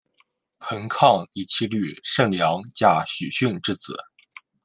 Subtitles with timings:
[0.57, 3.95] 彭抗以其女胜娘嫁许逊之子。